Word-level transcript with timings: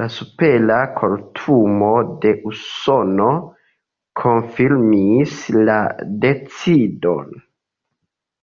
La 0.00 0.04
Supera 0.16 0.76
Kortumo 0.98 1.88
de 2.26 2.32
Usono 2.50 3.28
konfirmis 4.22 5.36
la 5.72 5.80
decidon. 6.28 7.36